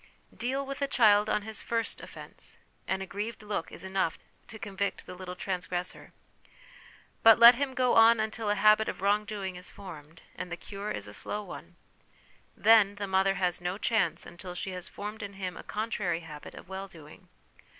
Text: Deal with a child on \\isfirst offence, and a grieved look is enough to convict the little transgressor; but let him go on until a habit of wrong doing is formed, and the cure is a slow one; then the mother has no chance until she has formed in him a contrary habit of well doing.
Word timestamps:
Deal 0.35 0.65
with 0.65 0.81
a 0.81 0.87
child 0.87 1.29
on 1.29 1.43
\\isfirst 1.43 2.01
offence, 2.01 2.57
and 2.87 3.03
a 3.03 3.05
grieved 3.05 3.43
look 3.43 3.71
is 3.71 3.85
enough 3.85 4.17
to 4.47 4.57
convict 4.57 5.05
the 5.05 5.13
little 5.13 5.35
transgressor; 5.35 6.11
but 7.21 7.37
let 7.37 7.53
him 7.53 7.75
go 7.75 7.93
on 7.93 8.19
until 8.19 8.49
a 8.49 8.55
habit 8.55 8.89
of 8.89 9.01
wrong 9.03 9.25
doing 9.25 9.55
is 9.55 9.69
formed, 9.69 10.23
and 10.35 10.51
the 10.51 10.57
cure 10.57 10.89
is 10.89 11.07
a 11.07 11.13
slow 11.13 11.43
one; 11.43 11.75
then 12.57 12.95
the 12.95 13.05
mother 13.05 13.35
has 13.35 13.61
no 13.61 13.77
chance 13.77 14.25
until 14.25 14.55
she 14.55 14.71
has 14.71 14.87
formed 14.87 15.21
in 15.21 15.33
him 15.33 15.55
a 15.55 15.61
contrary 15.61 16.21
habit 16.21 16.55
of 16.55 16.67
well 16.67 16.87
doing. 16.87 17.29